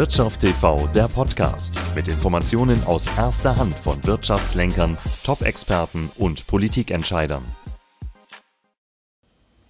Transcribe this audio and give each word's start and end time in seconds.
Wirtschaft 0.00 0.40
TV, 0.40 0.86
der 0.94 1.08
Podcast 1.08 1.78
mit 1.94 2.08
Informationen 2.08 2.82
aus 2.86 3.06
erster 3.18 3.58
Hand 3.58 3.74
von 3.74 4.02
Wirtschaftslenkern, 4.02 4.96
Top-Experten 5.24 6.10
und 6.16 6.46
Politikentscheidern. 6.46 7.42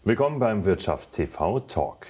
Willkommen 0.04 0.38
beim 0.38 0.64
Wirtschaft 0.64 1.14
TV 1.14 1.58
Talk. 1.58 2.06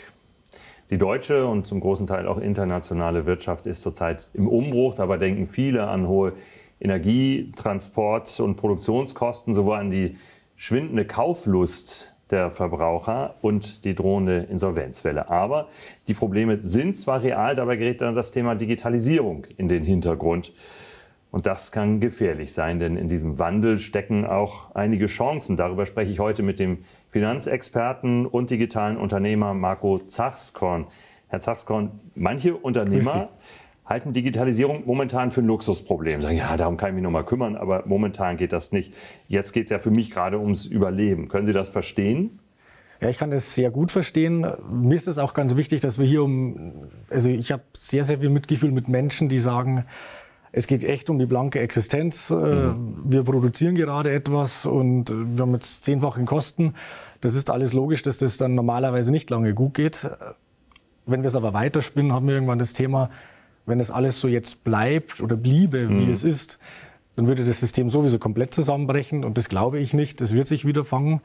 Die 0.91 0.99
deutsche 0.99 1.47
und 1.47 1.67
zum 1.67 1.81
großen 1.81 2.07
Teil 2.07 2.29
auch 2.29 2.37
internationale 2.37 3.25
Wirtschaft 3.25 3.65
ist 3.65 3.81
zurzeit 3.81 4.29
im 4.35 4.49
Umbruch. 4.49 4.97
Dabei 4.97 5.17
denken 5.17 5.47
viele 5.47 5.89
an 5.89 6.07
hohe 6.07 6.35
Energie-, 6.79 7.53
Transport- 7.57 8.39
und 8.41 8.57
Produktionskosten 8.57 9.55
sowohl 9.55 9.79
an 9.79 9.91
die 9.91 10.19
schwindende 10.57 11.07
Kauflust 11.07 12.15
der 12.31 12.51
Verbraucher 12.51 13.35
und 13.43 13.85
die 13.85 13.95
drohende 13.95 14.47
Insolvenzwelle. 14.51 15.29
Aber 15.31 15.69
die 16.09 16.15
Probleme 16.15 16.59
sind 16.63 16.97
zwar 16.97 17.23
real, 17.23 17.55
dabei 17.55 17.77
gerät 17.77 18.01
dann 18.01 18.15
das 18.15 18.33
Thema 18.33 18.55
Digitalisierung 18.55 19.47
in 19.57 19.69
den 19.69 19.85
Hintergrund. 19.85 20.53
Und 21.31 21.47
das 21.47 21.71
kann 21.71 22.01
gefährlich 22.01 22.53
sein, 22.53 22.81
denn 22.81 22.97
in 22.97 23.09
diesem 23.09 23.39
Wandel 23.39 23.79
stecken 23.79 24.25
auch 24.27 24.75
einige 24.75 25.07
Chancen. 25.07 25.57
Darüber 25.57 25.87
spreche 25.87 26.11
ich 26.11 26.19
heute 26.19 26.43
mit 26.43 26.59
dem 26.59 26.79
Finanzexperten 27.11 28.27
und 28.27 28.51
digitalen 28.51 28.97
Unternehmer 28.97 29.55
Marco 29.55 29.99
Zachskorn. 29.99 30.87
Herr 31.29 31.41
Zachskorn, 31.41 31.93
manche 32.17 32.57
Unternehmer 32.57 33.29
halten 33.91 34.13
Digitalisierung 34.13 34.85
momentan 34.87 35.31
für 35.33 35.43
ein 35.43 35.47
Luxusproblem. 35.47 36.23
Sagen, 36.23 36.37
ja, 36.37 36.57
darum 36.57 36.77
kann 36.77 36.91
ich 36.91 36.95
mich 36.95 37.03
noch 37.03 37.11
mal 37.11 37.25
kümmern, 37.25 37.57
aber 37.57 37.83
momentan 37.87 38.37
geht 38.37 38.53
das 38.53 38.71
nicht. 38.71 38.95
Jetzt 39.27 39.53
geht 39.53 39.65
es 39.65 39.71
ja 39.71 39.79
für 39.79 39.91
mich 39.91 40.11
gerade 40.13 40.39
ums 40.39 40.65
Überleben. 40.65 41.29
Können 41.29 41.45
Sie 41.45 41.53
das 41.53 41.69
verstehen? 41.69 42.39
Ja, 43.01 43.09
ich 43.09 43.19
kann 43.19 43.31
das 43.31 43.55
sehr 43.55 43.71
gut 43.71 43.91
verstehen. 43.91 44.47
Mir 44.71 44.95
ist 44.95 45.09
es 45.09 45.19
auch 45.19 45.35
ganz 45.35 45.57
wichtig, 45.57 45.81
dass 45.81 45.99
wir 45.99 46.07
hier 46.07 46.23
um, 46.23 46.89
also 47.11 47.31
ich 47.31 47.51
habe 47.51 47.63
sehr, 47.75 48.05
sehr 48.05 48.19
viel 48.19 48.31
Mitgefühl 48.31 48.71
mit 48.71 48.89
Menschen, 48.89 49.29
die 49.29 49.39
sagen, 49.39 49.87
es 50.53 50.67
geht 50.67 50.85
echt 50.85 51.11
um 51.11 51.19
die 51.19 51.27
blanke 51.27 51.61
Existenz. 51.61 52.31
Äh, 52.31 52.35
mhm. 52.35 52.95
Wir 53.05 53.25
produzieren 53.25 53.75
gerade 53.75 54.13
etwas 54.13 54.67
und 54.67 55.11
wir 55.11 55.43
haben 55.43 55.55
jetzt 55.55 55.83
zehnfachen 55.83 56.27
Kosten. 56.27 56.75
Das 57.21 57.35
ist 57.35 57.51
alles 57.51 57.73
logisch, 57.73 58.03
dass 58.03 58.19
das 58.19 58.37
dann 58.37 58.55
normalerweise 58.55 59.11
nicht 59.11 59.31
lange 59.31 59.53
gut 59.55 59.75
geht. 59.75 60.09
Wenn 61.07 61.23
wir 61.23 61.29
es 61.29 61.37
aber 61.37 61.55
weiterspinnen, 61.55 62.13
haben 62.13 62.27
wir 62.27 62.35
irgendwann 62.35 62.59
das 62.59 62.73
Thema, 62.73 63.11
wenn 63.67 63.81
es 63.81 63.91
alles 63.91 64.21
so 64.21 64.29
jetzt 64.29 64.65
bleibt 64.65 65.21
oder 65.21 65.37
bliebe, 65.37 65.89
wie 65.89 66.07
mhm. 66.07 66.11
es 66.11 66.25
ist, 66.25 66.59
dann 67.17 67.29
würde 67.29 67.45
das 67.45 67.61
System 67.61 67.91
sowieso 67.91 68.19
komplett 68.19 68.55
zusammenbrechen 68.55 69.25
und 69.25 69.37
das 69.37 69.49
glaube 69.49 69.79
ich 69.79 69.95
nicht. 69.95 70.21
Das 70.21 70.35
wird 70.35 70.49
sich 70.49 70.65
wieder 70.65 70.85
fangen. 70.85 71.21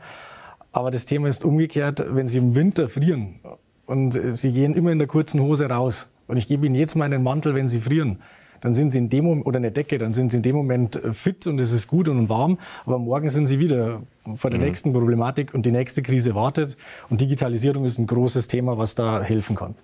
Aber 0.72 0.92
das 0.92 1.06
Thema 1.06 1.30
ist 1.30 1.46
umgekehrt, 1.46 2.04
wenn 2.10 2.28
Sie 2.28 2.38
im 2.38 2.54
Winter 2.54 2.90
frieren 2.90 3.40
und 3.86 4.12
Sie 4.12 4.52
gehen 4.52 4.74
immer 4.74 4.92
in 4.92 5.00
der 5.00 5.08
kurzen 5.08 5.40
Hose 5.42 5.70
raus 5.70 6.10
und 6.28 6.38
ich 6.38 6.48
gebe 6.48 6.66
Ihnen 6.66 6.76
jetzt 6.76 6.96
mal 6.96 7.06
einen 7.06 7.24
Mantel, 7.24 7.56
wenn 7.56 7.70
Sie 7.70 7.80
frieren, 7.80 8.20
dann 8.60 8.74
sind 8.74 8.92
Sie 8.92 8.98
in 8.98 9.10
dem 9.10 9.26
Moment, 9.26 9.46
oder 9.46 9.58
eine 9.58 9.72
Decke, 9.72 9.98
dann 9.98 10.12
sind 10.12 10.32
Sie 10.32 10.38
in 10.38 10.44
dem 10.44 10.56
Moment 10.56 11.00
fit 11.12 11.48
und 11.48 11.60
es 11.60 11.72
ist 11.72 11.88
gut 11.88 12.10
und 12.10 12.28
warm, 12.28 12.58
aber 12.86 13.00
morgen 13.00 13.30
sind 13.30 13.48
Sie 13.48 13.60
wieder 13.60 14.00
vor 14.34 14.50
der 14.50 14.60
mhm. 14.60 14.66
nächsten 14.66 14.92
Problematik 14.92 15.54
und 15.54 15.66
die 15.66 15.72
nächste 15.72 16.02
Krise 16.02 16.36
wartet 16.36 16.76
und 17.10 17.22
Digitalisierung 17.22 17.86
ist 17.86 17.98
ein 17.98 18.08
großes 18.08 18.48
Thema, 18.48 18.78
was 18.78 18.96
da 18.96 19.22
helfen 19.22 19.56
kann. 19.56 19.76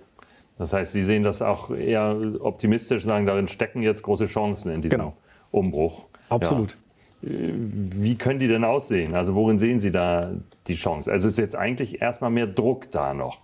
Das 0.58 0.74
heißt, 0.74 0.92
Sie 0.92 1.02
sehen 1.02 1.24
das 1.24 1.42
auch 1.42 1.72
eher 1.72 2.16
optimistisch, 2.40 3.04
sagen, 3.04 3.26
darin 3.26 3.48
stecken 3.48 3.82
jetzt 3.82 4.04
große 4.04 4.26
Chancen 4.26 4.72
in 4.72 4.82
diesem 4.82 5.00
genau. 5.00 5.18
Umbruch. 5.52 6.06
Absolut. 6.30 6.72
Ja. 6.72 6.78
Wie 7.24 8.16
können 8.16 8.40
die 8.40 8.48
denn 8.48 8.64
aussehen? 8.64 9.14
Also 9.14 9.36
worin 9.36 9.60
sehen 9.60 9.80
Sie 9.80 9.92
da 9.92 10.32
die 10.68 10.76
Chance? 10.76 11.12
Also 11.12 11.28
ist 11.28 11.38
jetzt 11.38 11.56
eigentlich 11.56 12.02
erstmal 12.02 12.32
mehr 12.32 12.48
Druck 12.48 12.90
da 12.92 13.14
noch? 13.14 13.40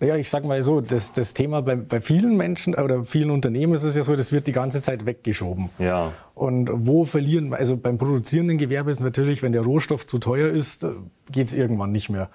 Naja, 0.00 0.16
ich 0.16 0.28
sage 0.28 0.46
mal 0.46 0.60
so, 0.60 0.80
das, 0.80 1.12
das 1.12 1.34
Thema 1.34 1.62
bei, 1.62 1.76
bei, 1.76 2.00
vielen 2.00 2.36
Menschen 2.36 2.74
oder 2.74 3.04
vielen 3.04 3.30
Unternehmen 3.30 3.74
ist 3.74 3.84
es 3.84 3.96
ja 3.96 4.02
so, 4.02 4.16
das 4.16 4.32
wird 4.32 4.46
die 4.46 4.52
ganze 4.52 4.82
Zeit 4.82 5.06
weggeschoben. 5.06 5.70
Ja. 5.78 6.12
Und 6.34 6.68
wo 6.72 7.04
verlieren, 7.04 7.54
also 7.54 7.76
beim 7.76 7.96
produzierenden 7.96 8.58
Gewerbe 8.58 8.90
ist 8.90 9.00
natürlich, 9.00 9.42
wenn 9.42 9.52
der 9.52 9.62
Rohstoff 9.62 10.04
zu 10.04 10.18
teuer 10.18 10.50
ist, 10.50 10.86
geht 11.30 11.48
es 11.48 11.54
irgendwann 11.54 11.92
nicht 11.92 12.10
mehr. 12.10 12.28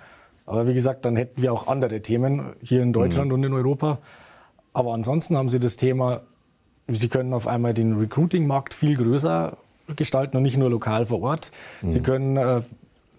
Aber 0.49 0.67
wie 0.67 0.73
gesagt, 0.73 1.05
dann 1.05 1.15
hätten 1.15 1.43
wir 1.43 1.53
auch 1.53 1.67
andere 1.67 2.01
Themen 2.01 2.53
hier 2.61 2.81
in 2.81 2.91
Deutschland 2.91 3.27
mhm. 3.27 3.35
und 3.35 3.43
in 3.43 3.53
Europa. 3.53 3.99
Aber 4.73 4.95
ansonsten 4.95 5.37
haben 5.37 5.47
Sie 5.49 5.59
das 5.59 5.75
Thema, 5.75 6.21
Sie 6.87 7.07
können 7.07 7.33
auf 7.33 7.47
einmal 7.47 7.75
den 7.75 7.93
Recruiting-Markt 7.93 8.73
viel 8.73 8.97
größer 8.97 9.57
gestalten 9.95 10.37
und 10.37 10.43
nicht 10.43 10.57
nur 10.57 10.71
lokal 10.71 11.05
vor 11.05 11.21
Ort. 11.21 11.51
Mhm. 11.83 11.89
Sie 11.89 12.01
können 12.01 12.37
äh, 12.37 12.61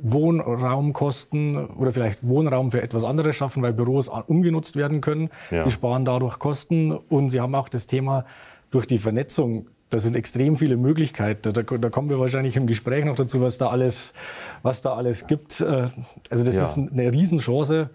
Wohnraumkosten 0.01 1.67
oder 1.67 1.93
vielleicht 1.93 2.27
Wohnraum 2.27 2.73
für 2.73 2.83
etwas 2.83 3.05
anderes 3.05 3.37
schaffen, 3.37 3.63
weil 3.63 3.75
Büros 3.75 4.09
umgenutzt 4.09 4.75
werden 4.75 5.01
können. 5.01 5.31
Ja. 5.53 5.63
Sie 5.63 5.71
sparen 5.71 6.05
dadurch 6.05 6.41
Kosten 6.41 6.91
und 6.91 7.31
Sie 7.31 7.41
haben 7.41 7.55
auch 7.55 7.69
das 7.69 7.87
Thema 7.87 8.25
durch 8.73 8.87
die 8.87 8.99
Vernetzung 8.99 9.69
das 9.91 10.05
sind 10.05 10.17
extrem 10.17 10.57
viele 10.57 10.77
Möglichkeiten. 10.77 11.53
Da, 11.53 11.63
da, 11.63 11.91
kommen 11.91 12.09
wir 12.09 12.19
wahrscheinlich 12.19 12.57
im 12.57 12.67
Gespräch 12.67 13.05
noch 13.05 13.17
dazu, 13.17 13.41
was 13.41 13.59
da 13.59 13.69
alles, 13.69 14.15
was 14.63 14.83
da 14.83 14.95
alles 14.95 15.27
gibt. 15.27 15.61
Äh, 15.61 15.89
also 16.31 16.45
das 16.45 16.57
ja. 16.57 16.63
ist 16.63 16.79
eine 16.79 17.13
Riesenchance 17.13 17.91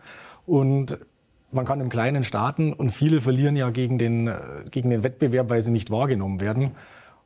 und 0.45 0.97
man 1.51 1.66
kann 1.66 1.79
im 1.79 1.89
Kleinen 1.89 2.23
starten 2.23 2.73
und 2.73 2.91
viele 2.91 3.22
verlieren 3.22 3.55
ja 3.55 3.69
gegen 3.69 3.97
den, 3.97 4.28
äh, 4.28 4.35
gegen 4.69 4.89
den 4.89 5.03
Wettbewerb, 5.03 5.50
weil 5.50 5.61
sie 5.61 5.72
nicht 5.72 5.89
wahrgenommen 5.89 6.41
werden 6.41 6.72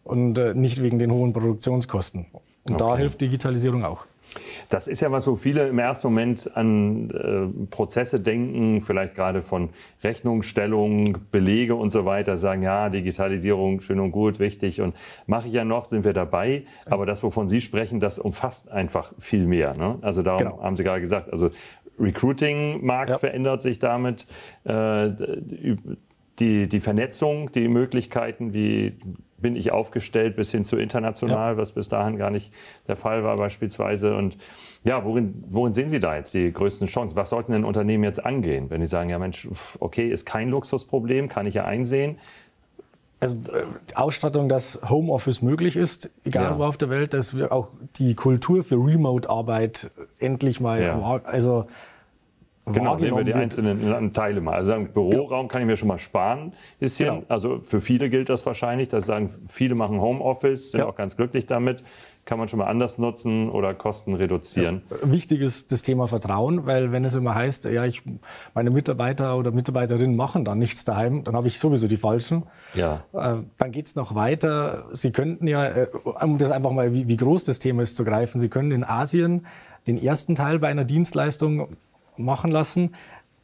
und 0.03 0.37
äh, 0.37 0.53
nicht 0.53 0.81
wegen 0.81 0.99
den 0.99 1.11
hohen 1.11 1.33
Produktionskosten. 1.33 2.27
Und 2.67 2.75
okay. 2.75 2.77
da 2.77 2.97
hilft 2.97 3.21
Digitalisierung 3.21 3.83
auch. 3.83 4.05
Das 4.69 4.87
ist 4.87 5.01
ja 5.01 5.11
was, 5.11 5.27
wo 5.27 5.35
viele 5.35 5.67
im 5.67 5.79
ersten 5.79 6.07
Moment 6.07 6.51
an 6.55 7.09
äh, 7.09 7.67
Prozesse 7.69 8.19
denken, 8.19 8.81
vielleicht 8.81 9.15
gerade 9.15 9.41
von 9.41 9.69
Rechnungsstellung, 10.03 11.17
Belege 11.31 11.75
und 11.75 11.89
so 11.89 12.05
weiter, 12.05 12.37
sagen, 12.37 12.61
ja, 12.61 12.89
Digitalisierung, 12.89 13.81
schön 13.81 13.99
und 13.99 14.11
gut, 14.11 14.39
wichtig 14.39 14.81
und 14.81 14.95
mache 15.25 15.47
ich 15.47 15.53
ja 15.53 15.65
noch, 15.65 15.85
sind 15.85 16.03
wir 16.05 16.13
dabei. 16.13 16.63
Aber 16.85 17.05
das, 17.05 17.23
wovon 17.23 17.47
Sie 17.47 17.61
sprechen, 17.61 17.99
das 17.99 18.19
umfasst 18.19 18.71
einfach 18.71 19.13
viel 19.19 19.45
mehr. 19.45 19.73
Ne? 19.75 19.97
Also 20.01 20.21
darum 20.21 20.39
genau. 20.39 20.61
haben 20.61 20.75
Sie 20.75 20.83
gerade 20.83 21.01
gesagt, 21.01 21.31
also 21.31 21.49
Recruiting-Markt 21.99 23.09
ja. 23.09 23.17
verändert 23.17 23.61
sich 23.61 23.79
damit. 23.79 24.25
Äh, 24.63 25.09
die, 26.39 26.69
die 26.69 26.79
Vernetzung, 26.79 27.51
die 27.51 27.67
Möglichkeiten, 27.67 28.53
wie 28.53 28.97
bin 29.41 29.55
ich 29.55 29.71
aufgestellt, 29.71 30.35
bis 30.35 30.51
hin 30.51 30.65
zu 30.65 30.77
international, 30.77 31.53
ja. 31.53 31.57
was 31.57 31.71
bis 31.71 31.89
dahin 31.89 32.17
gar 32.17 32.29
nicht 32.29 32.53
der 32.87 32.95
Fall 32.95 33.23
war 33.23 33.37
beispielsweise. 33.37 34.15
Und 34.15 34.37
ja, 34.83 35.03
worin, 35.05 35.43
worin 35.49 35.73
sehen 35.73 35.89
Sie 35.89 35.99
da 35.99 36.15
jetzt 36.15 36.33
die 36.33 36.51
größten 36.51 36.87
Chancen? 36.87 37.15
Was 37.15 37.29
sollten 37.29 37.51
denn 37.51 37.65
Unternehmen 37.65 38.03
jetzt 38.03 38.25
angehen, 38.25 38.69
wenn 38.69 38.81
die 38.81 38.87
sagen, 38.87 39.09
ja 39.09 39.19
Mensch, 39.19 39.47
okay, 39.79 40.09
ist 40.09 40.25
kein 40.25 40.49
Luxusproblem, 40.49 41.29
kann 41.29 41.45
ich 41.45 41.55
ja 41.55 41.65
einsehen. 41.65 42.17
Also 43.19 43.35
äh, 43.51 43.65
Ausstattung, 43.95 44.47
dass 44.47 44.79
Homeoffice 44.89 45.41
möglich 45.41 45.75
ist, 45.75 46.09
egal 46.23 46.51
ja. 46.51 46.57
wo 46.57 46.63
auf 46.63 46.77
der 46.77 46.89
Welt, 46.89 47.13
dass 47.13 47.35
wir 47.35 47.51
auch 47.51 47.69
die 47.97 48.15
Kultur 48.15 48.63
für 48.63 48.75
Remote-Arbeit 48.75 49.91
endlich 50.19 50.61
mal, 50.61 50.81
ja. 50.81 51.21
also 51.25 51.65
Genau, 52.73 52.95
nehmen 52.97 53.17
wir 53.17 53.23
die 53.23 53.33
einzelnen 53.33 54.13
Teile 54.13 54.41
mal. 54.41 54.55
Also 54.55 54.71
sagen, 54.71 54.89
Büroraum 54.93 55.47
kann 55.47 55.61
ich 55.61 55.67
mir 55.67 55.75
schon 55.75 55.87
mal 55.87 55.99
sparen. 55.99 56.53
Bisschen. 56.79 57.15
Genau. 57.15 57.25
Also 57.27 57.59
für 57.61 57.81
viele 57.81 58.09
gilt 58.09 58.29
das 58.29 58.45
wahrscheinlich, 58.45 58.89
dass 58.89 59.05
sagen, 59.05 59.29
viele 59.47 59.75
machen 59.75 59.99
Homeoffice, 60.01 60.71
sind 60.71 60.81
ja. 60.81 60.85
auch 60.85 60.95
ganz 60.95 61.17
glücklich 61.17 61.45
damit. 61.45 61.83
Kann 62.25 62.37
man 62.37 62.47
schon 62.47 62.59
mal 62.59 62.67
anders 62.67 62.97
nutzen 62.97 63.49
oder 63.49 63.73
Kosten 63.73 64.13
reduzieren. 64.13 64.83
Ja. 64.89 65.11
Wichtig 65.11 65.41
ist 65.41 65.71
das 65.71 65.81
Thema 65.81 66.07
Vertrauen, 66.07 66.65
weil 66.65 66.91
wenn 66.91 67.03
es 67.03 67.15
immer 67.15 67.33
heißt, 67.33 67.65
ja, 67.65 67.85
ich, 67.85 68.03
meine 68.53 68.69
Mitarbeiter 68.69 69.37
oder 69.37 69.51
Mitarbeiterinnen 69.51 70.15
machen 70.15 70.45
dann 70.45 70.59
nichts 70.59 70.85
daheim, 70.85 71.23
dann 71.23 71.35
habe 71.35 71.47
ich 71.47 71.59
sowieso 71.59 71.87
die 71.87 71.97
Falschen. 71.97 72.43
Ja. 72.75 73.03
Äh, 73.13 73.37
dann 73.57 73.71
geht 73.71 73.87
es 73.87 73.95
noch 73.95 74.13
weiter. 74.15 74.85
Sie 74.91 75.11
könnten 75.11 75.47
ja, 75.47 75.65
äh, 75.65 75.87
um 76.21 76.37
das 76.37 76.51
einfach 76.51 76.71
mal, 76.71 76.93
wie, 76.93 77.07
wie 77.07 77.17
groß 77.17 77.45
das 77.45 77.59
Thema 77.59 77.81
ist, 77.81 77.95
zu 77.95 78.03
greifen, 78.03 78.39
Sie 78.39 78.49
können 78.49 78.71
in 78.71 78.83
Asien 78.83 79.47
den 79.87 79.97
ersten 79.97 80.35
Teil 80.35 80.59
bei 80.59 80.67
einer 80.67 80.85
Dienstleistung 80.85 81.77
machen 82.19 82.51
lassen. 82.51 82.91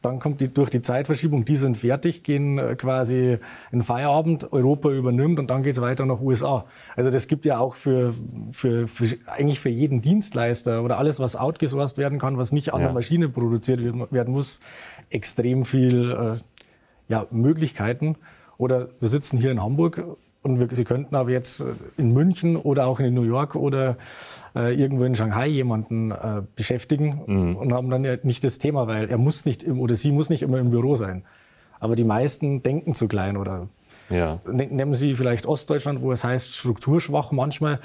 Dann 0.02 0.20
kommt 0.20 0.40
die, 0.40 0.52
durch 0.52 0.70
die 0.70 0.82
Zeitverschiebung, 0.82 1.44
die 1.44 1.56
sind 1.56 1.76
fertig, 1.76 2.22
gehen 2.22 2.58
äh, 2.58 2.76
quasi 2.76 3.38
in 3.72 3.82
Feierabend, 3.82 4.52
Europa 4.52 4.90
übernimmt 4.90 5.40
und 5.40 5.50
dann 5.50 5.62
geht 5.62 5.72
es 5.72 5.80
weiter 5.80 6.06
nach 6.06 6.20
USA. 6.20 6.66
Also 6.94 7.10
das 7.10 7.26
gibt 7.26 7.44
ja 7.44 7.58
auch 7.58 7.74
für, 7.74 8.14
für, 8.52 8.86
für, 8.86 9.16
eigentlich 9.26 9.58
für 9.58 9.70
jeden 9.70 10.02
Dienstleister 10.02 10.84
oder 10.84 10.98
alles, 10.98 11.18
was 11.18 11.34
outgesourced 11.34 11.98
werden 11.98 12.18
kann, 12.18 12.38
was 12.38 12.52
nicht 12.52 12.72
an 12.72 12.82
ja. 12.82 12.86
der 12.86 12.94
Maschine 12.94 13.28
produziert 13.28 13.80
werden 14.12 14.32
muss, 14.32 14.60
extrem 15.10 15.64
viel 15.64 16.12
äh, 16.12 16.38
ja, 17.08 17.26
Möglichkeiten. 17.30 18.16
Oder 18.58 18.88
wir 19.00 19.08
sitzen 19.08 19.38
hier 19.38 19.50
in 19.50 19.62
Hamburg 19.62 20.04
und 20.46 20.60
wir, 20.60 20.68
Sie 20.70 20.84
könnten 20.84 21.14
aber 21.14 21.30
jetzt 21.30 21.64
in 21.96 22.12
München 22.12 22.56
oder 22.56 22.86
auch 22.86 23.00
in 23.00 23.12
New 23.12 23.22
York 23.22 23.54
oder 23.54 23.96
äh, 24.54 24.74
irgendwo 24.74 25.04
in 25.04 25.14
Shanghai 25.14 25.48
jemanden 25.48 26.10
äh, 26.10 26.42
beschäftigen 26.54 27.22
mhm. 27.26 27.56
und 27.56 27.72
haben 27.72 27.90
dann 27.90 28.04
ja 28.04 28.16
nicht 28.22 28.42
das 28.44 28.58
Thema, 28.58 28.86
weil 28.86 29.08
er 29.10 29.18
muss 29.18 29.44
nicht 29.44 29.62
im, 29.62 29.80
oder 29.80 29.94
sie 29.94 30.12
muss 30.12 30.30
nicht 30.30 30.42
immer 30.42 30.58
im 30.58 30.70
Büro 30.70 30.94
sein. 30.94 31.24
Aber 31.78 31.94
die 31.94 32.04
meisten 32.04 32.62
denken 32.62 32.94
zu 32.94 33.06
klein 33.06 33.36
oder 33.36 33.68
ja. 34.08 34.40
Ne-, 34.50 34.66
nehmen 34.66 34.94
Sie 34.94 35.14
vielleicht 35.14 35.46
Ostdeutschland, 35.46 36.00
wo 36.00 36.12
es 36.12 36.24
heißt 36.24 36.54
strukturschwach 36.54 37.32
manchmal. 37.32 37.80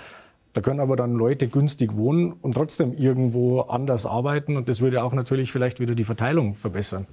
Da 0.53 0.61
können 0.61 0.79
aber 0.79 0.95
dann 0.95 1.15
Leute 1.15 1.47
günstig 1.47 1.95
wohnen 1.95 2.33
und 2.33 2.53
trotzdem 2.53 2.93
irgendwo 2.93 3.61
anders 3.61 4.05
arbeiten 4.05 4.57
und 4.57 4.67
das 4.67 4.81
würde 4.81 5.03
auch 5.03 5.13
natürlich 5.13 5.51
vielleicht 5.51 5.79
wieder 5.79 5.95
die 5.95 6.03
Verteilung 6.03 6.53
verbessern. 6.53 7.07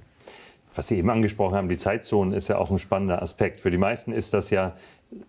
Was 0.73 0.87
Sie 0.87 0.97
eben 0.97 1.09
angesprochen 1.09 1.55
haben, 1.55 1.69
die 1.69 1.77
Zeitzonen 1.77 2.33
ist 2.33 2.47
ja 2.47 2.57
auch 2.57 2.71
ein 2.71 2.79
spannender 2.79 3.21
Aspekt. 3.21 3.59
Für 3.59 3.71
die 3.71 3.77
meisten 3.77 4.11
ist 4.11 4.33
das 4.33 4.49
ja 4.49 4.75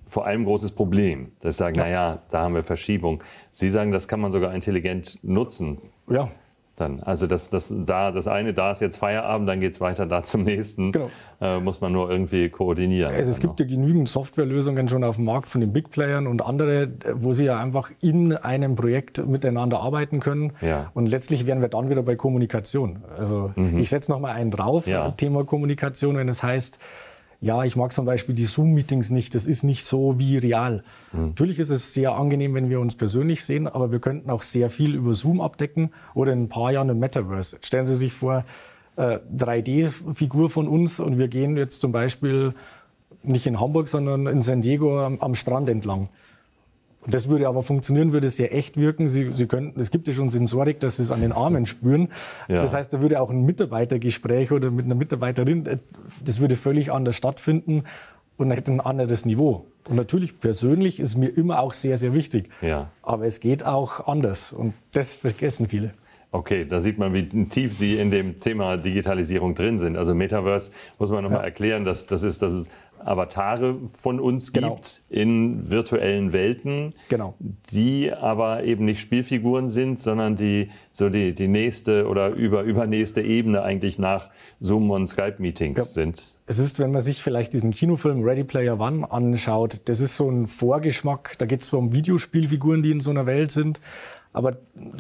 vor 0.07 0.27
allem 0.27 0.43
ein 0.43 0.45
großes 0.45 0.73
Problem. 0.73 1.33
Dass 1.41 1.57
sie 1.57 1.59
sagen, 1.61 1.77
ja. 1.77 1.85
naja, 1.85 2.23
da 2.31 2.43
haben 2.43 2.55
wir 2.55 2.63
Verschiebung. 2.63 3.23
Sie 3.51 3.71
sagen, 3.71 3.93
das 3.93 4.09
kann 4.09 4.21
man 4.21 4.33
sogar 4.33 4.55
intelligent 4.55 5.19
nutzen. 5.23 5.79
Ja, 6.09 6.29
dann. 6.81 7.01
Also 7.01 7.27
das, 7.27 7.51
das, 7.51 7.73
da, 7.77 8.11
das 8.11 8.29
eine, 8.29 8.55
da 8.55 8.71
ist 8.71 8.81
jetzt 8.81 8.97
Feierabend, 8.97 9.49
dann 9.49 9.61
geht 9.61 9.75
es 9.75 9.81
weiter 9.81 10.07
da 10.07 10.23
zum 10.25 10.43
nächsten. 10.43 10.93
Genau. 10.93 11.11
Äh, 11.41 11.61
muss 11.61 11.81
man 11.81 11.93
nur 11.93 12.11
irgendwie 12.11 12.49
koordinieren. 12.49 13.15
Also 13.15 13.31
es 13.31 13.41
gibt 13.41 13.61
ja 13.61 13.67
genügend 13.67 14.09
Softwarelösungen 14.09 14.89
schon 14.89 15.05
auf 15.05 15.17
dem 15.17 15.25
Markt 15.25 15.49
von 15.49 15.61
den 15.61 15.73
Big 15.73 15.91
Playern 15.91 16.27
und 16.27 16.45
andere, 16.45 16.91
wo 17.15 17.33
sie 17.33 17.47
ja 17.47 17.59
einfach 17.59 17.91
in 18.01 18.37
einem 18.37 18.75
Projekt 18.75 19.27
miteinander 19.27 19.81
arbeiten 19.81 20.21
können. 20.21 20.53
Ja. 20.61 20.91
Und 20.95 21.07
letztlich 21.07 21.47
wären 21.47 21.61
wir 21.61 21.69
dann 21.69 21.91
wieder 21.91 22.03
bei 22.03 22.17
Kommunikation. 22.17 23.05
Also 23.17 23.53
mhm. 23.57 23.79
ich 23.79 23.89
setze 23.91 24.11
noch 24.11 24.21
mal 24.21 24.33
einen 24.33 24.51
drauf, 24.51 24.87
ja. 24.87 25.11
Thema 25.13 25.45
Kommunikation, 25.45 26.17
wenn 26.17 26.29
es 26.29 26.43
heißt, 26.43 26.79
ja, 27.41 27.65
ich 27.65 27.75
mag 27.75 27.93
zum 27.93 28.05
Beispiel 28.05 28.35
die 28.35 28.45
Zoom-Meetings 28.45 29.11
nicht, 29.11 29.35
das 29.35 29.47
ist 29.47 29.63
nicht 29.63 29.85
so 29.85 30.19
wie 30.19 30.37
real. 30.37 30.85
Mhm. 31.13 31.29
Natürlich 31.29 31.59
ist 31.59 31.71
es 31.71 31.95
sehr 31.95 32.13
angenehm, 32.13 32.55
wenn 32.55 32.69
wir 32.69 32.81
uns 32.81 32.95
persönlich 32.95 33.45
sehen, 33.45 33.67
aber 33.67 33.93
wir 33.93 33.99
könnten 33.99 34.29
auch 34.31 34.43
sehr 34.43 34.69
viel 34.69 34.95
über 34.95 35.15
Zoom 35.15 35.41
abdecken 35.41 35.91
oder 36.15 36.33
in 36.33 36.45
ein 36.45 36.49
paar 36.49 36.71
Jahren 36.71 36.91
im 36.91 36.99
Metaverse. 36.99 37.59
Stellen 37.63 37.87
Sie 37.87 37.97
sich 37.97 38.13
vor, 38.13 38.45
äh, 38.97 39.19
3D-Figur 39.37 40.51
von 40.51 40.69
uns 40.69 41.01
und 41.01 41.19
wir 41.19 41.29
gehen 41.29 41.57
jetzt 41.57 41.81
zum 41.81 41.93
Beispiel 41.93 42.53
nicht 43.23 43.47
in 43.47 43.59
Hamburg, 43.59 43.89
sondern 43.89 44.27
in 44.27 44.43
San 44.43 44.61
Diego 44.61 45.01
am, 45.01 45.19
am 45.21 45.35
Strand 45.35 45.69
entlang. 45.69 46.09
Und 47.03 47.15
das 47.15 47.29
würde 47.29 47.49
aber 47.49 47.63
funktionieren, 47.63 48.13
würde 48.13 48.29
es 48.29 48.37
ja 48.37 48.47
echt 48.47 48.77
wirken. 48.77 49.09
Sie, 49.09 49.31
Sie 49.33 49.47
könnten, 49.47 49.81
es 49.81 49.91
gibt 49.91 50.07
ja 50.07 50.13
schon 50.13 50.29
Sensorik, 50.29 50.81
dass 50.81 50.97
Sie 50.97 51.03
es 51.03 51.13
an 51.13 51.23
den 51.23 51.33
Armen 51.33 51.65
spüren. 51.65 52.09
Ja. 52.49 52.63
Das 52.63 52.75
heißt, 52.75 52.93
da 52.93 53.01
würde 53.01 53.21
auch 53.21 53.31
ein 53.31 53.45
Mitarbeitergespräch 53.47 54.53
oder 54.53 54.71
mit 54.71 54.85
einer 54.85 54.95
Mitarbeiterin, 54.95 55.67
äh, 55.67 55.79
das 56.23 56.41
würde 56.41 56.57
völlig 56.57 56.93
anders 56.93 57.17
stattfinden 57.17 57.85
und 58.37 58.51
hätte 58.51 58.73
ein 58.73 58.81
anderes 58.81 59.25
Niveau. 59.25 59.67
Und 59.89 59.97
natürlich 59.97 60.41
persönlich 60.41 61.01
ist 61.01 61.17
mir 61.17 61.29
immer 61.29 61.61
auch 61.61 61.73
sehr, 61.73 61.97
sehr 61.97 62.13
wichtig. 62.13 62.51
Ja. 62.61 62.91
Aber 63.03 63.25
es 63.25 63.41
geht 63.41 63.65
auch 63.65 64.07
anders 64.07 64.53
und 64.53 64.75
das 64.93 65.15
vergessen 65.15 65.69
viele. 65.69 65.95
Okay, 66.33 66.65
da 66.65 66.79
sieht 66.79 66.97
man, 66.99 67.13
wie 67.13 67.29
tief 67.47 67.77
Sie 67.77 67.99
in 67.99 68.11
dem 68.11 68.39
Thema 68.39 68.77
Digitalisierung 68.77 69.55
drin 69.55 69.79
sind. 69.79 69.97
Also 69.97 70.15
Metaverse 70.15 70.71
muss 70.99 71.11
man 71.11 71.25
nochmal 71.25 71.41
ja. 71.41 71.47
erklären, 71.47 71.85
dass 71.85 72.07
das 72.07 72.23
ist, 72.23 72.41
das 72.41 72.53
ist 72.53 72.71
Avatare 73.05 73.75
von 73.93 74.21
uns 74.21 74.53
genau. 74.53 74.75
gibt 74.75 75.03
in 75.09 75.71
virtuellen 75.71 76.33
Welten, 76.33 76.95
genau. 77.09 77.35
die 77.73 78.13
aber 78.13 78.65
eben 78.65 78.85
nicht 78.85 79.01
Spielfiguren 79.01 79.69
sind, 79.69 80.01
sondern 80.01 80.37
die 80.37 80.71
so 80.93 81.09
die, 81.09 81.35
die 81.35 81.49
nächste 81.49 82.07
oder 82.07 82.31
über, 82.31 82.63
übernächste 82.63 83.23
Ebene 83.23 83.63
eigentlich 83.63 83.99
nach 83.99 84.31
Zoom 84.61 84.91
und 84.91 85.09
Skype-Meetings 85.09 85.79
ja. 85.79 85.85
sind. 85.85 86.23
Es 86.47 86.59
ist, 86.59 86.79
wenn 86.79 86.91
man 86.91 87.01
sich 87.01 87.23
vielleicht 87.23 87.53
diesen 87.53 87.71
Kinofilm 87.71 88.23
Ready 88.23 88.45
Player 88.45 88.79
One 88.79 89.11
anschaut, 89.11 89.81
das 89.85 90.01
ist 90.01 90.17
so 90.17 90.29
ein 90.29 90.47
Vorgeschmack. 90.47 91.39
Da 91.39 91.47
geht 91.47 91.61
es 91.61 91.69
zwar 91.69 91.81
um 91.81 91.93
Videospielfiguren, 91.93 92.83
die 92.83 92.91
in 92.91 93.01
so 93.01 93.11
einer 93.11 93.27
Welt 93.27 93.51
sind, 93.51 93.81
aber 94.33 94.57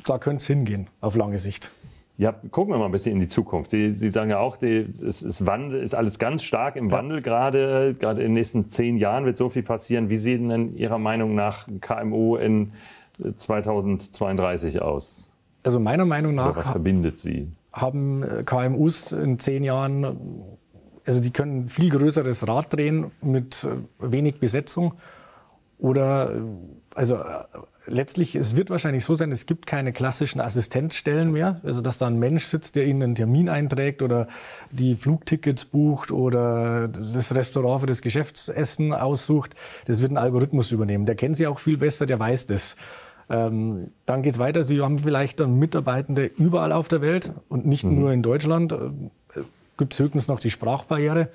da 0.06 0.18
könnte 0.18 0.40
es 0.40 0.46
hingehen 0.46 0.88
auf 1.00 1.16
lange 1.16 1.38
Sicht. 1.38 1.70
Ja, 2.20 2.32
gucken 2.50 2.74
wir 2.74 2.78
mal 2.78 2.84
ein 2.84 2.92
bisschen 2.92 3.14
in 3.14 3.20
die 3.20 3.28
Zukunft. 3.28 3.70
Sie, 3.70 3.94
Sie 3.94 4.10
sagen 4.10 4.28
ja 4.28 4.38
auch, 4.40 4.58
die, 4.58 4.86
es 5.02 5.22
ist, 5.22 5.46
Wandel, 5.46 5.80
ist 5.80 5.94
alles 5.94 6.18
ganz 6.18 6.42
stark 6.42 6.76
im 6.76 6.92
Wandel 6.92 7.22
gerade. 7.22 7.94
Gerade 7.98 8.20
in 8.20 8.28
den 8.28 8.34
nächsten 8.34 8.68
zehn 8.68 8.98
Jahren 8.98 9.24
wird 9.24 9.38
so 9.38 9.48
viel 9.48 9.62
passieren. 9.62 10.10
Wie 10.10 10.18
sehen 10.18 10.50
denn 10.50 10.76
Ihrer 10.76 10.98
Meinung 10.98 11.34
nach 11.34 11.66
KMU 11.80 12.36
in 12.36 12.72
2032 13.34 14.82
aus? 14.82 15.30
Also 15.62 15.80
meiner 15.80 16.04
Meinung 16.04 16.34
nach. 16.34 16.50
Oder 16.50 16.56
was 16.56 16.68
verbindet 16.68 17.20
Sie? 17.20 17.48
Haben 17.72 18.22
äh, 18.22 18.42
KMUs 18.44 19.12
in 19.12 19.38
zehn 19.38 19.62
Jahren, 19.62 20.42
also 21.06 21.20
die 21.20 21.30
können 21.30 21.68
viel 21.68 21.88
größeres 21.88 22.46
Rad 22.48 22.72
drehen 22.72 23.12
mit 23.22 23.64
äh, 23.64 24.12
wenig 24.12 24.40
Besetzung. 24.40 24.92
Oder, 25.78 26.34
äh, 26.94 26.96
also 26.96 27.18
letztlich, 27.86 28.34
es 28.34 28.56
wird 28.56 28.70
wahrscheinlich 28.70 29.04
so 29.04 29.14
sein, 29.14 29.32
es 29.32 29.46
gibt 29.46 29.66
keine 29.66 29.92
klassischen 29.92 30.40
Assistenzstellen 30.40 31.32
mehr. 31.32 31.60
Also, 31.62 31.80
dass 31.80 31.98
da 31.98 32.06
ein 32.06 32.18
Mensch 32.18 32.44
sitzt, 32.44 32.76
der 32.76 32.86
Ihnen 32.86 33.02
einen 33.02 33.14
Termin 33.14 33.48
einträgt 33.48 34.02
oder 34.02 34.28
die 34.70 34.96
Flugtickets 34.96 35.64
bucht 35.64 36.10
oder 36.10 36.88
das 36.88 37.34
Restaurant 37.34 37.80
für 37.80 37.86
das 37.86 38.02
Geschäftsessen 38.02 38.92
aussucht. 38.92 39.54
Das 39.86 40.02
wird 40.02 40.12
ein 40.12 40.16
Algorithmus 40.16 40.72
übernehmen. 40.72 41.06
Der 41.06 41.14
kennt 41.14 41.36
Sie 41.36 41.46
auch 41.46 41.58
viel 41.58 41.76
besser, 41.76 42.06
der 42.06 42.18
weiß 42.18 42.46
das. 42.46 42.76
Ähm, 43.28 43.92
dann 44.06 44.22
geht 44.22 44.32
es 44.32 44.38
weiter. 44.38 44.64
Sie 44.64 44.80
haben 44.80 44.98
vielleicht 44.98 45.40
dann 45.40 45.58
Mitarbeitende 45.58 46.26
überall 46.26 46.72
auf 46.72 46.88
der 46.88 47.00
Welt 47.00 47.32
und 47.48 47.66
nicht 47.66 47.84
mhm. 47.84 48.00
nur 48.00 48.12
in 48.12 48.22
Deutschland. 48.22 48.72
Äh, 48.72 48.90
gibt 49.78 49.94
es 49.94 49.98
höchstens 49.98 50.28
noch 50.28 50.40
die 50.40 50.50
Sprachbarriere. 50.50 51.28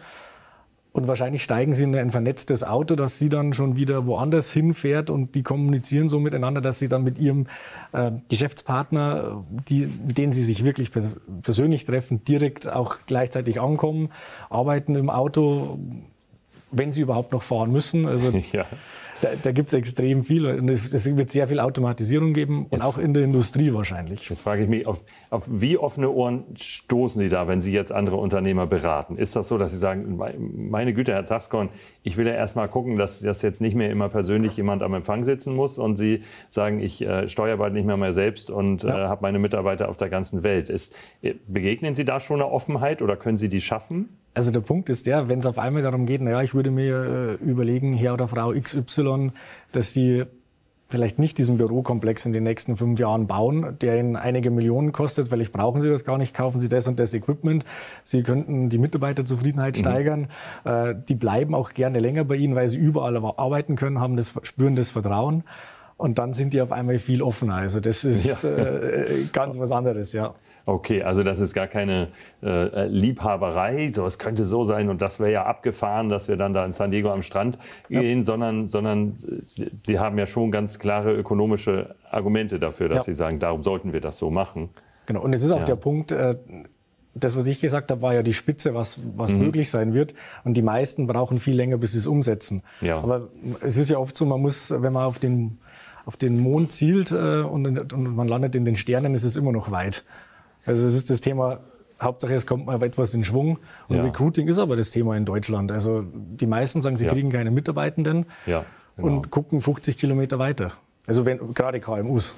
Und 0.96 1.10
wahrscheinlich 1.10 1.44
steigen 1.44 1.74
sie 1.74 1.84
in 1.84 1.94
ein 1.94 2.10
vernetztes 2.10 2.64
Auto, 2.64 2.96
das 2.96 3.20
sie 3.20 3.28
dann 3.28 3.52
schon 3.52 3.76
wieder 3.76 4.08
woanders 4.08 4.54
hinfährt 4.54 5.10
und 5.10 5.36
die 5.36 5.44
kommunizieren 5.44 6.08
so 6.08 6.22
miteinander, 6.22 6.62
dass 6.62 6.80
sie 6.80 6.88
dann 6.88 7.04
mit 7.04 7.20
ihrem 7.20 7.48
äh, 7.92 8.12
Geschäftspartner, 8.30 9.44
die, 9.68 9.90
mit 10.08 10.18
denen 10.18 10.32
sie 10.32 10.42
sich 10.42 10.64
wirklich 10.64 10.94
pers 10.94 11.18
persönlich 11.42 11.84
treffen, 11.84 12.24
direkt 12.24 12.72
auch 12.72 12.96
gleichzeitig 13.08 13.60
ankommen, 13.60 14.08
arbeiten 14.50 14.96
im 14.96 15.10
Auto, 15.10 15.80
wenn 16.72 16.94
sie 16.94 17.02
überhaupt 17.02 17.34
noch 17.34 17.44
fahren 17.44 17.74
müssen. 17.74 18.06
Also 18.06 18.30
ja. 18.54 18.66
Da, 19.22 19.30
da 19.42 19.52
gibt 19.52 19.70
es 19.70 19.74
extrem 19.74 20.24
viel 20.24 20.46
und 20.46 20.70
es, 20.70 20.94
es, 20.94 21.18
wird 21.18 21.30
sehr 21.30 21.48
viel 21.48 21.60
Automatisierung 21.60 22.34
geben 22.34 22.66
und 22.66 22.74
jetzt, 22.74 22.84
auch 22.84 22.98
in 22.98 23.14
der 23.14 23.24
Industrie 23.24 23.74
wahrscheinlich. 23.74 24.28
Jetzt 24.30 24.42
frage 24.42 24.64
ich 24.64 24.70
mich, 24.70 24.86
auf, 24.86 25.04
auf, 25.30 25.44
wie 25.48 25.78
offene 25.78 26.10
Ohren 26.10 26.44
stoßen 26.58 27.22
Sie 27.22 27.30
da, 27.30 27.48
wenn 27.48 27.62
Sie 27.62 27.72
jetzt 27.72 27.92
andere 27.92 28.18
Unternehmer 28.18 28.68
beraten? 28.68 29.18
Ist 29.18 29.36
das 29.36 29.48
so, 29.48 29.58
dass 29.58 29.72
Sie 29.72 29.78
sagen, 29.78 30.20
meine 30.70 30.94
Güte, 30.94 31.14
Herr 31.14 31.26
Zachskorn, 31.26 31.70
ich 32.04 32.18
will 32.18 32.28
ja 32.28 32.34
erst 32.34 32.56
mal 32.56 32.68
gucken, 32.68 32.98
dass, 32.98 33.22
dass 33.22 33.42
jetzt 33.42 33.62
nicht 33.62 33.76
mehr 33.76 33.90
immer 33.90 34.10
persönlich 34.10 34.58
jemand 34.58 34.84
am 34.84 34.94
Empfang 34.94 35.24
sitzen 35.24 35.56
muss 35.56 35.80
und 35.80 35.96
Sie 35.96 36.22
sagen, 36.50 36.80
ich 36.80 37.02
äh, 37.02 37.30
steuere 37.30 37.58
bald 37.58 37.74
nicht 37.74 37.86
mehr 37.86 37.98
mal 37.98 38.14
selbst 38.14 38.52
und 38.52 38.84
ja. 38.84 39.06
äh, 39.06 39.08
habe 39.08 39.22
meine 39.22 39.40
Mitarbeiter 39.40 39.90
auf 39.90 39.98
der 39.98 40.10
ganzen 40.10 40.44
Welt. 40.44 40.70
Ist, 40.70 40.96
äh, 41.22 41.36
begegnen 41.48 41.96
Sie 41.96 42.06
da 42.06 42.20
schon 42.20 42.42
eine 42.42 42.52
Offenheit 42.52 43.02
oder 43.02 43.16
können 43.16 43.38
Sie 43.38 43.50
die 43.50 43.62
schaffen? 43.62 44.10
Also 44.36 44.52
der 44.52 44.60
Punkt 44.60 44.90
ist 44.90 45.08
der, 45.08 45.30
wenn 45.30 45.40
es 45.40 45.46
auf 45.46 45.58
einmal 45.58 45.82
darum 45.82 46.06
geht, 46.06 46.22
naja, 46.22 46.42
ich 46.42 46.54
würde 46.54 46.70
mir 46.70 47.38
äh, 47.42 47.44
überlegen, 47.44 47.94
Herr 47.94 48.14
oder 48.14 48.28
Frau 48.28 48.52
XY, 48.52 49.32
dass 49.72 49.94
sie 49.94 50.26
vielleicht 50.88 51.18
nicht 51.18 51.38
diesen 51.38 51.58
Bürokomplex 51.58 52.26
in 52.26 52.34
den 52.34 52.44
nächsten 52.44 52.78
fünf 52.78 53.00
Jahren 53.00 53.28
bauen, 53.28 53.78
der 53.82 54.00
Ihnen 54.00 54.16
einige 54.16 54.52
Millionen 54.52 54.92
kostet, 54.92 55.30
vielleicht 55.30 55.52
brauchen 55.52 55.82
Sie 55.82 55.90
das 55.90 56.06
gar 56.06 56.18
nicht, 56.18 56.34
kaufen 56.34 56.60
Sie 56.60 56.70
das 56.70 56.88
und 56.88 57.00
das 57.00 57.14
Equipment. 57.14 57.66
Sie 58.04 58.24
könnten 58.24 58.70
die 58.70 58.78
Mitarbeiterzufriedenheit 58.78 59.78
mhm. 59.78 59.80
steigern. 59.80 60.28
Äh, 60.64 60.96
die 61.08 61.16
bleiben 61.16 61.56
auch 61.56 61.74
gerne 61.74 62.00
länger 62.00 62.26
bei 62.26 62.36
Ihnen, 62.36 62.56
weil 62.56 62.70
sie 62.70 62.78
überall 62.78 63.18
arbeiten 63.18 63.76
können, 63.76 64.00
haben 64.00 64.16
das, 64.16 64.34
spüren 64.44 64.76
das 64.76 64.92
Vertrauen. 64.92 65.44
Und 65.98 66.20
dann 66.20 66.34
sind 66.34 66.54
die 66.54 66.62
auf 66.62 66.74
einmal 66.74 67.00
viel 67.00 67.22
offener. 67.22 67.56
Also 67.56 67.80
das 67.80 68.04
ist 68.04 68.44
ja. 68.44 68.50
äh, 68.50 69.24
ganz 69.32 69.58
was 69.58 69.72
anderes, 69.72 70.12
ja. 70.12 70.36
Okay, 70.68 71.04
also 71.04 71.22
das 71.22 71.40
ist 71.40 71.54
gar 71.54 71.68
keine 71.68 72.08
äh, 72.42 72.88
Liebhaberei, 72.88 73.92
so 73.94 74.06
es 74.06 74.18
könnte 74.18 74.46
so 74.46 74.64
sein 74.64 74.90
und 74.90 75.02
das 75.02 75.20
wäre 75.20 75.32
ja 75.32 75.46
abgefahren, 75.46 76.10
dass 76.10 76.28
wir 76.28 76.38
dann 76.38 76.56
da 76.56 76.66
in 76.66 76.72
San 76.72 76.90
Diego 76.90 77.12
am 77.12 77.22
Strand 77.22 77.60
ja. 77.88 78.02
gehen, 78.02 78.24
sondern, 78.24 78.68
sondern 78.68 79.16
Sie, 79.42 79.70
Sie, 79.86 80.00
haben 80.00 80.18
ja 80.18 80.26
schon 80.26 80.50
ganz 80.50 80.80
klare 80.80 81.14
ökonomische 81.14 81.96
Argumente 82.10 82.60
dafür, 82.60 82.90
dass 82.90 82.98
ja. 83.00 83.04
Sie 83.04 83.14
sagen, 83.14 83.40
darum 83.40 83.62
sollten 83.62 83.94
wir 83.94 84.02
das 84.02 84.18
so 84.18 84.32
machen. 84.32 84.70
Genau, 85.06 85.22
und 85.22 85.34
es 85.34 85.44
ist 85.44 85.52
auch 85.52 85.60
ja. 85.60 85.66
der 85.66 85.76
Punkt, 85.76 86.12
äh, 86.12 86.36
das, 87.14 87.38
was 87.38 87.46
ich 87.48 87.62
gesagt 87.62 87.92
habe, 87.92 88.02
war 88.02 88.14
ja 88.14 88.24
die 88.24 88.34
Spitze, 88.34 88.74
was, 88.74 89.00
was 89.16 89.34
mhm. 89.34 89.40
möglich 89.40 89.70
sein 89.70 89.94
wird. 89.94 90.14
Und 90.44 90.56
die 90.58 90.62
meisten 90.62 91.08
brauchen 91.08 91.40
viel 91.40 91.56
länger, 91.56 91.78
bis 91.78 91.94
sie 91.94 92.00
es 92.00 92.08
umsetzen. 92.08 92.62
Ja. 92.82 92.98
Aber 93.00 93.30
es 93.62 93.78
ist 93.78 93.90
ja 93.90 93.98
oft 93.98 94.18
so, 94.18 94.26
man 94.26 94.42
muss, 94.42 94.72
wenn 94.72 94.92
man 94.92 95.04
auf 95.04 95.18
den, 95.20 95.60
auf 96.06 96.18
den 96.18 96.40
Mond 96.40 96.72
zielt 96.74 97.12
äh, 97.12 97.42
und, 97.42 97.94
und 97.94 98.16
man 98.16 98.28
landet 98.28 98.56
in 98.56 98.66
den 98.66 98.76
Sternen, 98.76 99.14
ist 99.14 99.24
es 99.24 99.38
immer 99.38 99.52
noch 99.52 99.72
weit. 99.72 100.04
Also 100.66 100.86
es 100.88 100.96
ist 100.96 101.10
das 101.10 101.22
Thema, 101.22 101.60
Hauptsache 102.02 102.34
es 102.34 102.46
kommt 102.46 102.66
mal 102.66 102.82
etwas 102.82 103.14
in 103.14 103.24
Schwung. 103.24 103.60
Und 103.88 103.98
ja. 103.98 104.04
Recruiting 104.04 104.48
ist 104.48 104.60
aber 104.60 104.76
das 104.76 104.92
Thema 104.92 105.16
in 105.16 105.26
Deutschland. 105.26 105.72
Also 105.72 106.04
die 106.14 106.48
meisten 106.48 106.82
sagen, 106.82 106.98
sie 106.98 107.06
ja. 107.06 107.12
kriegen 107.12 107.32
keine 107.32 107.52
Mitarbeitenden 107.52 108.26
ja, 108.46 108.66
genau. 108.98 109.08
und 109.08 109.32
gucken 109.32 109.62
50 109.62 109.98
Kilometer 109.98 110.40
weiter. 110.40 110.72
Also 111.08 111.26
wenn, 111.26 111.54
gerade 111.54 111.80
KMUs. 111.80 112.36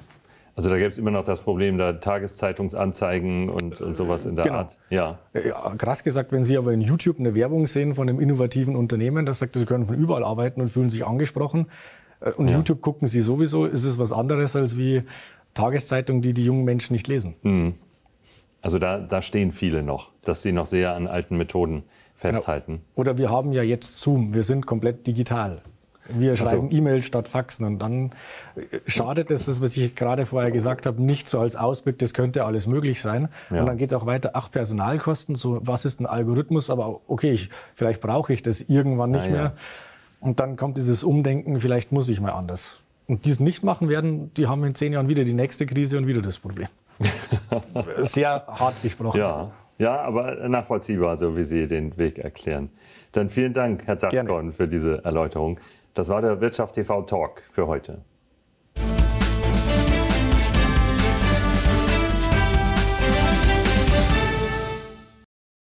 Also 0.54 0.70
da 0.70 0.78
gibt 0.78 0.92
es 0.92 0.98
immer 0.98 1.12
noch 1.12 1.24
das 1.24 1.40
Problem, 1.40 1.78
da 1.78 1.92
Tageszeitungsanzeigen 1.92 3.48
und, 3.48 3.80
und 3.80 3.94
sowas 3.94 4.26
in 4.26 4.34
der 4.34 4.44
genau. 4.44 4.56
Art. 4.58 4.76
Ja. 4.90 5.18
ja. 5.32 5.74
Krass 5.78 6.02
gesagt, 6.02 6.32
wenn 6.32 6.42
Sie 6.42 6.58
aber 6.58 6.72
in 6.72 6.80
YouTube 6.80 7.20
eine 7.20 7.36
Werbung 7.36 7.68
sehen 7.68 7.94
von 7.94 8.08
einem 8.08 8.18
innovativen 8.18 8.74
Unternehmen, 8.74 9.24
das 9.24 9.38
sagt, 9.38 9.54
Sie 9.54 9.64
können 9.66 9.86
von 9.86 9.96
überall 9.96 10.24
arbeiten 10.24 10.60
und 10.60 10.66
fühlen 10.66 10.90
sich 10.90 11.06
angesprochen. 11.06 11.66
Äh, 12.20 12.32
und 12.32 12.48
ja. 12.48 12.56
YouTube 12.56 12.80
gucken 12.80 13.06
Sie 13.06 13.20
sowieso, 13.20 13.66
ist 13.66 13.84
es 13.84 14.00
was 14.00 14.12
anderes 14.12 14.56
als 14.56 14.76
wie 14.76 15.04
Tageszeitungen, 15.54 16.22
die 16.22 16.34
die 16.34 16.44
jungen 16.44 16.64
Menschen 16.64 16.92
nicht 16.92 17.06
lesen. 17.06 17.36
Mhm. 17.42 17.74
Also 18.60 18.78
da, 18.78 18.98
da 18.98 19.22
stehen 19.22 19.52
viele 19.52 19.82
noch, 19.82 20.10
dass 20.22 20.42
sie 20.42 20.52
noch 20.52 20.66
sehr 20.66 20.94
an 20.94 21.06
alten 21.06 21.36
Methoden 21.36 21.84
festhalten. 22.16 22.72
Genau. 22.72 22.82
Oder 22.96 23.18
wir 23.18 23.30
haben 23.30 23.52
ja 23.52 23.62
jetzt 23.62 23.98
Zoom, 23.98 24.34
wir 24.34 24.42
sind 24.42 24.66
komplett 24.66 25.06
digital. 25.06 25.62
Wir 26.10 26.36
schreiben 26.36 26.70
E-Mail 26.70 27.02
statt 27.02 27.28
Faxen 27.28 27.66
und 27.66 27.80
dann 27.80 28.12
äh, 28.56 28.78
schadet 28.86 29.30
es, 29.30 29.44
das, 29.44 29.60
was 29.60 29.76
ich 29.76 29.94
gerade 29.94 30.24
vorher 30.24 30.50
gesagt 30.50 30.86
habe, 30.86 31.02
nicht 31.02 31.28
so 31.28 31.38
als 31.38 31.54
Ausblick, 31.54 31.98
das 31.98 32.14
könnte 32.14 32.44
alles 32.44 32.66
möglich 32.66 33.02
sein. 33.02 33.28
Ja. 33.50 33.60
Und 33.60 33.66
dann 33.66 33.76
geht 33.76 33.92
es 33.92 33.94
auch 33.94 34.06
weiter, 34.06 34.30
ach, 34.32 34.50
Personalkosten, 34.50 35.34
so 35.34 35.58
was 35.60 35.84
ist 35.84 36.00
ein 36.00 36.06
Algorithmus, 36.06 36.70
aber 36.70 37.00
okay, 37.08 37.32
ich, 37.32 37.50
vielleicht 37.74 38.00
brauche 38.00 38.32
ich 38.32 38.42
das 38.42 38.62
irgendwann 38.62 39.10
nicht 39.10 39.26
ja, 39.26 39.32
mehr. 39.32 39.52
Und 40.20 40.40
dann 40.40 40.56
kommt 40.56 40.78
dieses 40.78 41.04
Umdenken, 41.04 41.60
vielleicht 41.60 41.92
muss 41.92 42.08
ich 42.08 42.20
mal 42.20 42.32
anders. 42.32 42.80
Und 43.06 43.24
die 43.24 43.30
es 43.30 43.40
nicht 43.40 43.62
machen 43.62 43.88
werden, 43.88 44.32
die 44.34 44.46
haben 44.46 44.64
in 44.64 44.74
zehn 44.74 44.92
Jahren 44.94 45.08
wieder 45.08 45.24
die 45.24 45.34
nächste 45.34 45.66
Krise 45.66 45.98
und 45.98 46.06
wieder 46.06 46.22
das 46.22 46.38
Problem. 46.38 46.68
Sehr 47.98 48.44
hart 48.46 48.82
gesprochen. 48.82 49.18
Ja, 49.18 49.50
ja, 49.78 50.00
aber 50.00 50.48
nachvollziehbar, 50.48 51.16
so 51.16 51.36
wie 51.36 51.44
Sie 51.44 51.66
den 51.66 51.96
Weg 51.98 52.18
erklären. 52.18 52.70
Dann 53.12 53.28
vielen 53.28 53.52
Dank, 53.52 53.86
Herr 53.86 53.98
Zaskorn, 53.98 54.52
für 54.52 54.66
diese 54.66 55.04
Erläuterung. 55.04 55.60
Das 55.94 56.08
war 56.08 56.20
der 56.20 56.40
Wirtschaft 56.40 56.74
TV 56.74 57.02
Talk 57.02 57.42
für 57.50 57.66
heute. 57.66 58.00